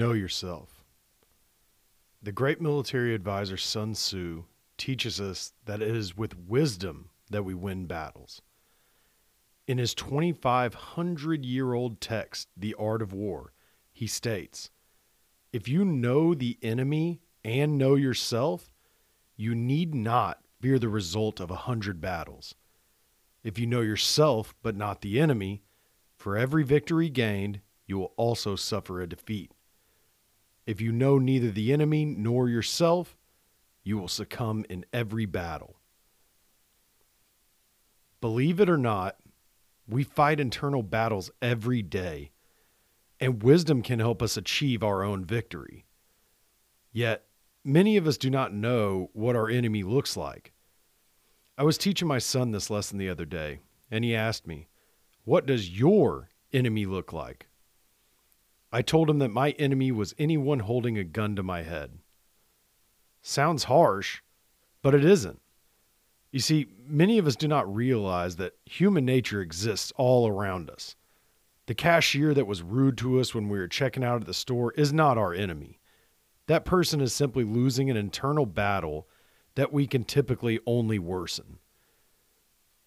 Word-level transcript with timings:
yourself. 0.00 0.84
The 2.22 2.32
great 2.32 2.60
military 2.60 3.14
advisor 3.14 3.56
Sun 3.56 3.92
Tzu 3.94 4.44
teaches 4.78 5.20
us 5.20 5.52
that 5.64 5.82
it 5.82 5.94
is 5.94 6.16
with 6.16 6.38
wisdom 6.38 7.10
that 7.30 7.44
we 7.44 7.54
win 7.54 7.86
battles. 7.86 8.42
In 9.66 9.78
his 9.78 9.94
2,500 9.94 11.44
year 11.44 11.72
old 11.72 12.00
text, 12.00 12.48
The 12.56 12.74
Art 12.74 13.02
of 13.02 13.12
War, 13.12 13.52
he 13.92 14.06
states 14.06 14.70
If 15.52 15.68
you 15.68 15.84
know 15.84 16.34
the 16.34 16.58
enemy 16.62 17.20
and 17.44 17.78
know 17.78 17.94
yourself, 17.94 18.72
you 19.36 19.54
need 19.54 19.94
not 19.94 20.42
fear 20.60 20.78
the 20.78 20.88
result 20.88 21.40
of 21.40 21.50
a 21.50 21.56
hundred 21.56 22.00
battles. 22.00 22.54
If 23.42 23.58
you 23.58 23.66
know 23.66 23.80
yourself 23.80 24.54
but 24.62 24.76
not 24.76 25.00
the 25.00 25.20
enemy, 25.20 25.64
for 26.16 26.36
every 26.36 26.62
victory 26.62 27.08
gained, 27.08 27.60
you 27.86 27.98
will 27.98 28.12
also 28.16 28.54
suffer 28.54 29.00
a 29.00 29.08
defeat. 29.08 29.52
If 30.66 30.80
you 30.80 30.92
know 30.92 31.18
neither 31.18 31.50
the 31.50 31.72
enemy 31.72 32.04
nor 32.04 32.48
yourself, 32.48 33.16
you 33.82 33.98
will 33.98 34.08
succumb 34.08 34.64
in 34.68 34.84
every 34.92 35.26
battle. 35.26 35.76
Believe 38.20 38.60
it 38.60 38.70
or 38.70 38.78
not, 38.78 39.16
we 39.88 40.04
fight 40.04 40.38
internal 40.38 40.82
battles 40.82 41.30
every 41.40 41.82
day, 41.82 42.30
and 43.18 43.42
wisdom 43.42 43.82
can 43.82 43.98
help 43.98 44.22
us 44.22 44.36
achieve 44.36 44.84
our 44.84 45.02
own 45.02 45.24
victory. 45.24 45.86
Yet, 46.92 47.24
many 47.64 47.96
of 47.96 48.06
us 48.06 48.16
do 48.16 48.30
not 48.30 48.54
know 48.54 49.10
what 49.12 49.34
our 49.34 49.48
enemy 49.48 49.82
looks 49.82 50.16
like. 50.16 50.52
I 51.58 51.64
was 51.64 51.76
teaching 51.76 52.06
my 52.06 52.18
son 52.18 52.52
this 52.52 52.70
lesson 52.70 52.98
the 52.98 53.08
other 53.08 53.24
day, 53.24 53.58
and 53.90 54.04
he 54.04 54.14
asked 54.14 54.46
me, 54.46 54.68
What 55.24 55.46
does 55.46 55.76
your 55.78 56.28
enemy 56.52 56.86
look 56.86 57.12
like? 57.12 57.48
I 58.72 58.80
told 58.82 59.10
him 59.10 59.18
that 59.18 59.28
my 59.28 59.50
enemy 59.52 59.92
was 59.92 60.14
anyone 60.18 60.60
holding 60.60 60.96
a 60.96 61.04
gun 61.04 61.36
to 61.36 61.42
my 61.42 61.62
head. 61.62 61.98
Sounds 63.20 63.64
harsh, 63.64 64.22
but 64.80 64.94
it 64.94 65.04
isn't. 65.04 65.40
You 66.30 66.40
see, 66.40 66.68
many 66.86 67.18
of 67.18 67.26
us 67.26 67.36
do 67.36 67.46
not 67.46 67.72
realize 67.72 68.36
that 68.36 68.56
human 68.64 69.04
nature 69.04 69.42
exists 69.42 69.92
all 69.96 70.26
around 70.26 70.70
us. 70.70 70.96
The 71.66 71.74
cashier 71.74 72.32
that 72.32 72.46
was 72.46 72.62
rude 72.62 72.96
to 72.98 73.20
us 73.20 73.34
when 73.34 73.50
we 73.50 73.58
were 73.58 73.68
checking 73.68 74.02
out 74.02 74.22
at 74.22 74.26
the 74.26 74.34
store 74.34 74.72
is 74.72 74.92
not 74.92 75.18
our 75.18 75.34
enemy. 75.34 75.78
That 76.46 76.64
person 76.64 77.00
is 77.00 77.12
simply 77.14 77.44
losing 77.44 77.90
an 77.90 77.96
internal 77.96 78.46
battle 78.46 79.06
that 79.54 79.72
we 79.72 79.86
can 79.86 80.04
typically 80.04 80.58
only 80.66 80.98
worsen. 80.98 81.58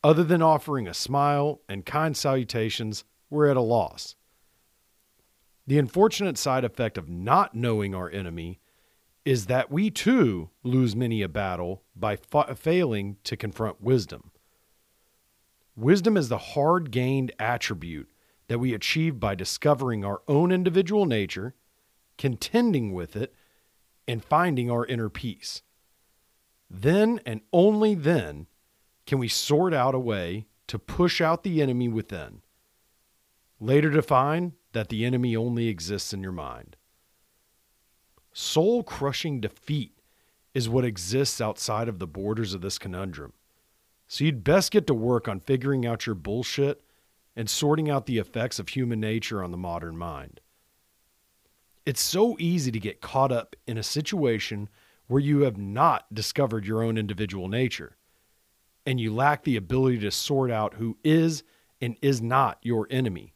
Other 0.03 0.23
than 0.23 0.41
offering 0.41 0.88
a 0.88 0.94
smile 0.94 1.61
and 1.69 1.86
kind 1.86 2.17
salutations, 2.17 3.06
we're 3.30 3.47
at 3.47 3.58
a 3.58 3.61
loss. 3.61 4.16
The 5.67 5.80
unfortunate 5.80 6.38
side 6.38 6.63
effect 6.63 6.97
of 6.97 7.09
not 7.09 7.55
knowing 7.55 7.95
our 7.95 8.09
enemy 8.09 8.59
is 9.23 9.47
that 9.47 9.72
we 9.72 9.89
too 9.89 10.52
lose 10.63 10.95
many 10.95 11.23
a 11.23 11.30
battle 11.30 11.83
by 11.95 12.16
fa- 12.16 12.55
failing 12.55 13.17
to 13.23 13.35
confront 13.35 13.81
wisdom. 13.81 14.31
Wisdom 15.75 16.16
is 16.16 16.30
the 16.30 16.38
hard 16.38 16.91
gained 16.91 17.31
attribute 17.39 18.09
that 18.47 18.59
we 18.59 18.73
achieve 18.73 19.19
by 19.19 19.33
discovering 19.33 20.05
our 20.05 20.22
own 20.27 20.52
individual 20.52 21.05
nature, 21.05 21.55
contending 22.17 22.94
with 22.94 23.16
it, 23.16 23.33
and 24.07 24.23
finding 24.23 24.69
our 24.69 24.85
inner 24.85 25.09
peace. 25.09 25.63
Then 26.69 27.19
and 27.25 27.41
only 27.52 27.95
then 27.95 28.45
can 29.07 29.17
we 29.17 29.27
sort 29.27 29.73
out 29.73 29.95
a 29.95 30.00
way 30.00 30.45
to 30.67 30.79
push 30.79 31.22
out 31.22 31.44
the 31.44 31.61
enemy 31.61 31.88
within. 31.88 32.41
Later 33.59 33.91
to 33.91 34.01
find 34.01 34.53
that 34.73 34.89
the 34.89 35.05
enemy 35.05 35.35
only 35.35 35.67
exists 35.67 36.13
in 36.13 36.21
your 36.21 36.31
mind. 36.31 36.75
Soul 38.33 38.83
crushing 38.83 39.39
defeat 39.39 39.97
is 40.53 40.67
what 40.67 40.83
exists 40.83 41.39
outside 41.39 41.88
of 41.88 41.99
the 41.99 42.07
borders 42.07 42.53
of 42.53 42.61
this 42.61 42.77
conundrum. 42.77 43.33
So 44.07 44.23
you'd 44.23 44.44
best 44.44 44.71
get 44.71 44.88
to 44.88 44.94
work 44.94 45.27
on 45.27 45.39
figuring 45.39 45.85
out 45.85 46.05
your 46.05 46.15
bullshit 46.15 46.81
and 47.35 47.49
sorting 47.49 47.89
out 47.89 48.05
the 48.05 48.17
effects 48.17 48.59
of 48.59 48.69
human 48.69 48.99
nature 48.99 49.44
on 49.44 49.51
the 49.51 49.57
modern 49.57 49.97
mind. 49.97 50.41
It's 51.85 52.01
so 52.01 52.35
easy 52.39 52.71
to 52.71 52.79
get 52.79 53.01
caught 53.01 53.31
up 53.31 53.55
in 53.67 53.77
a 53.77 53.83
situation 53.83 54.69
where 55.07 55.21
you 55.21 55.41
have 55.41 55.57
not 55.57 56.13
discovered 56.13 56.65
your 56.65 56.81
own 56.81 56.97
individual 56.97 57.47
nature 57.47 57.95
and 58.85 58.99
you 58.99 59.13
lack 59.13 59.44
the 59.44 59.55
ability 59.55 59.99
to 59.99 60.11
sort 60.11 60.51
out 60.51 60.75
who 60.75 60.97
is 61.03 61.44
and 61.81 61.95
is 62.01 62.21
not 62.21 62.57
your 62.61 62.88
enemy. 62.89 63.34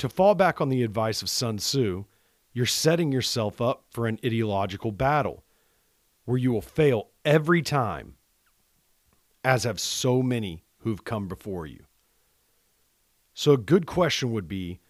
To 0.00 0.08
fall 0.08 0.34
back 0.34 0.62
on 0.62 0.70
the 0.70 0.82
advice 0.82 1.20
of 1.20 1.28
Sun 1.28 1.58
Tzu, 1.58 2.06
you're 2.54 2.64
setting 2.64 3.12
yourself 3.12 3.60
up 3.60 3.84
for 3.90 4.06
an 4.06 4.18
ideological 4.24 4.92
battle 4.92 5.44
where 6.24 6.38
you 6.38 6.52
will 6.52 6.62
fail 6.62 7.08
every 7.22 7.60
time, 7.60 8.14
as 9.44 9.64
have 9.64 9.78
so 9.78 10.22
many 10.22 10.64
who've 10.78 11.04
come 11.04 11.28
before 11.28 11.66
you. 11.66 11.84
So, 13.34 13.52
a 13.52 13.58
good 13.58 13.84
question 13.84 14.32
would 14.32 14.48
be 14.48 14.80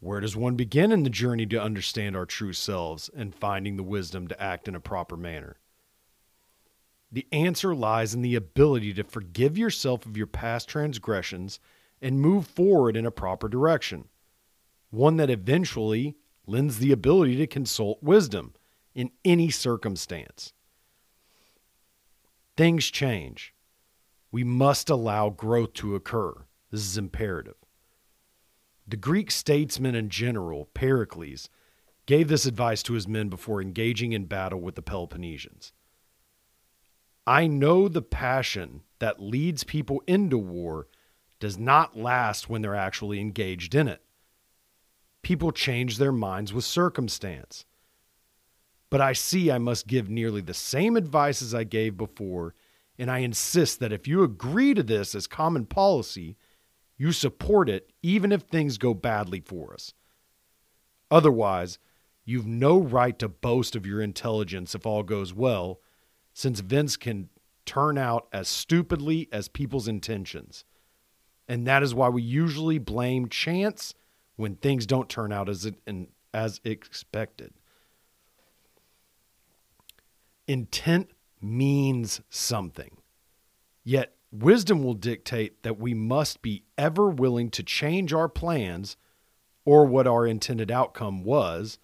where 0.00 0.20
does 0.20 0.34
one 0.34 0.56
begin 0.56 0.92
in 0.92 1.02
the 1.02 1.10
journey 1.10 1.44
to 1.44 1.60
understand 1.60 2.16
our 2.16 2.24
true 2.24 2.54
selves 2.54 3.10
and 3.14 3.34
finding 3.34 3.76
the 3.76 3.82
wisdom 3.82 4.28
to 4.28 4.42
act 4.42 4.66
in 4.66 4.74
a 4.74 4.80
proper 4.80 5.18
manner? 5.18 5.58
The 7.12 7.26
answer 7.32 7.74
lies 7.74 8.14
in 8.14 8.22
the 8.22 8.34
ability 8.34 8.94
to 8.94 9.04
forgive 9.04 9.58
yourself 9.58 10.06
of 10.06 10.16
your 10.16 10.26
past 10.26 10.70
transgressions 10.70 11.60
and 12.00 12.18
move 12.18 12.46
forward 12.46 12.96
in 12.96 13.04
a 13.04 13.10
proper 13.10 13.46
direction 13.46 14.08
one 14.94 15.16
that 15.16 15.30
eventually 15.30 16.16
lends 16.46 16.78
the 16.78 16.92
ability 16.92 17.36
to 17.36 17.46
consult 17.46 18.02
wisdom 18.02 18.54
in 18.94 19.10
any 19.24 19.50
circumstance. 19.50 20.52
Things 22.56 22.90
change. 22.90 23.54
We 24.30 24.44
must 24.44 24.88
allow 24.88 25.30
growth 25.30 25.74
to 25.74 25.94
occur. 25.94 26.44
This 26.70 26.82
is 26.82 26.96
imperative. 26.96 27.56
The 28.86 28.96
Greek 28.96 29.30
statesman 29.30 29.94
and 29.94 30.10
general, 30.10 30.66
Pericles, 30.74 31.48
gave 32.06 32.28
this 32.28 32.44
advice 32.44 32.82
to 32.84 32.92
his 32.92 33.08
men 33.08 33.28
before 33.28 33.62
engaging 33.62 34.12
in 34.12 34.26
battle 34.26 34.60
with 34.60 34.74
the 34.74 34.82
Peloponnesians. 34.82 35.72
I 37.26 37.46
know 37.46 37.88
the 37.88 38.02
passion 38.02 38.82
that 38.98 39.22
leads 39.22 39.64
people 39.64 40.02
into 40.06 40.36
war 40.36 40.88
does 41.40 41.58
not 41.58 41.96
last 41.96 42.50
when 42.50 42.60
they're 42.60 42.74
actually 42.74 43.20
engaged 43.20 43.74
in 43.74 43.88
it 43.88 44.03
people 45.24 45.50
change 45.50 45.98
their 45.98 46.12
minds 46.12 46.52
with 46.52 46.64
circumstance. 46.64 47.64
But 48.90 49.00
I 49.00 49.12
see 49.12 49.50
I 49.50 49.58
must 49.58 49.88
give 49.88 50.08
nearly 50.08 50.40
the 50.40 50.54
same 50.54 50.96
advice 50.96 51.42
as 51.42 51.52
I 51.52 51.64
gave 51.64 51.96
before, 51.96 52.54
and 52.96 53.10
I 53.10 53.18
insist 53.18 53.80
that 53.80 53.92
if 53.92 54.06
you 54.06 54.22
agree 54.22 54.72
to 54.74 54.84
this 54.84 55.16
as 55.16 55.26
common 55.26 55.66
policy, 55.66 56.36
you 56.96 57.10
support 57.10 57.68
it 57.68 57.90
even 58.02 58.30
if 58.30 58.42
things 58.42 58.78
go 58.78 58.94
badly 58.94 59.40
for 59.40 59.74
us. 59.74 59.94
Otherwise, 61.10 61.78
you've 62.24 62.46
no 62.46 62.78
right 62.78 63.18
to 63.18 63.28
boast 63.28 63.74
of 63.74 63.84
your 63.84 64.00
intelligence 64.00 64.74
if 64.74 64.86
all 64.86 65.02
goes 65.02 65.34
well, 65.34 65.80
since 66.32 66.60
events 66.60 66.96
can 66.96 67.28
turn 67.66 67.98
out 67.98 68.28
as 68.32 68.46
stupidly 68.46 69.28
as 69.32 69.48
people's 69.48 69.88
intentions. 69.88 70.64
And 71.48 71.66
that 71.66 71.82
is 71.82 71.94
why 71.94 72.08
we 72.08 72.22
usually 72.22 72.78
blame 72.78 73.28
chance 73.28 73.94
when 74.36 74.56
things 74.56 74.86
don't 74.86 75.08
turn 75.08 75.32
out 75.32 75.48
as 75.48 75.64
it, 75.66 75.76
as 76.32 76.60
expected. 76.64 77.52
Intent 80.46 81.10
means 81.40 82.20
something. 82.28 82.98
Yet 83.84 84.14
wisdom 84.32 84.82
will 84.82 84.94
dictate 84.94 85.62
that 85.62 85.78
we 85.78 85.94
must 85.94 86.42
be 86.42 86.64
ever 86.76 87.08
willing 87.08 87.50
to 87.50 87.62
change 87.62 88.12
our 88.12 88.28
plans 88.28 88.96
or 89.64 89.84
what 89.86 90.06
our 90.06 90.26
intended 90.26 90.70
outcome 90.70 91.22
was 91.22 91.78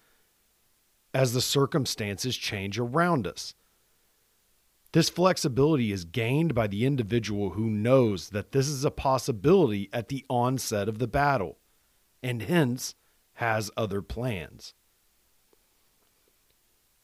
as 1.13 1.33
the 1.33 1.41
circumstances 1.41 2.35
change 2.35 2.77
around 2.79 3.25
us. 3.25 3.55
This 4.93 5.09
flexibility 5.09 5.91
is 5.91 6.03
gained 6.03 6.53
by 6.53 6.67
the 6.67 6.85
individual 6.85 7.51
who 7.51 7.69
knows 7.69 8.29
that 8.29 8.51
this 8.51 8.67
is 8.67 8.83
a 8.83 8.91
possibility 8.91 9.89
at 9.93 10.09
the 10.09 10.25
onset 10.29 10.89
of 10.89 10.99
the 10.99 11.07
battle 11.07 11.57
and 12.21 12.41
hence 12.41 12.95
has 13.33 13.71
other 13.75 14.01
plans. 14.01 14.73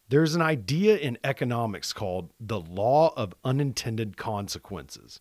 There's 0.09 0.35
an 0.35 0.41
idea 0.41 0.97
in 0.97 1.17
economics 1.23 1.91
called 1.91 2.31
the 2.39 2.59
law 2.59 3.13
of 3.17 3.33
unintended 3.43 4.15
consequences, 4.15 5.19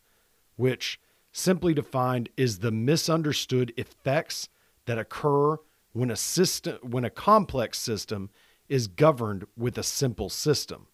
which, 0.55 0.99
simply 1.31 1.73
defined, 1.73 2.29
is 2.37 2.59
the 2.59 2.71
misunderstood 2.71 3.73
effects 3.75 4.47
that 4.85 4.97
occur 4.97 5.57
when 5.91 6.09
a 6.09 6.15
system 6.15 6.77
when 6.83 7.03
a 7.03 7.09
complex 7.09 7.79
system 7.79 8.29
is 8.69 8.87
governed 8.87 9.45
with 9.57 9.77
a 9.77 9.83
simple 9.83 10.29
system. 10.29 10.87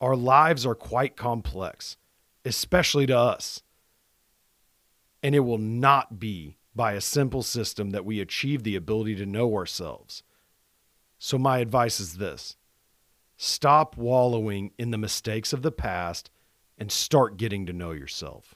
Our 0.00 0.14
lives 0.14 0.66
are 0.66 0.74
quite 0.74 1.16
complex, 1.16 1.96
especially 2.44 3.06
to 3.06 3.16
us. 3.16 3.62
And 5.22 5.34
it 5.34 5.40
will 5.40 5.58
not 5.58 6.20
be 6.20 6.58
by 6.76 6.92
a 6.92 7.00
simple 7.00 7.42
system 7.42 7.90
that 7.90 8.04
we 8.04 8.20
achieve 8.20 8.62
the 8.62 8.76
ability 8.76 9.16
to 9.16 9.26
know 9.26 9.54
ourselves, 9.54 10.22
So, 11.18 11.38
my 11.38 11.58
advice 11.58 11.98
is 11.98 12.18
this 12.18 12.56
stop 13.38 13.96
wallowing 13.96 14.72
in 14.78 14.90
the 14.90 14.98
mistakes 14.98 15.52
of 15.52 15.62
the 15.62 15.72
past 15.72 16.30
and 16.78 16.92
start 16.92 17.38
getting 17.38 17.66
to 17.66 17.72
know 17.72 17.92
yourself. 17.92 18.54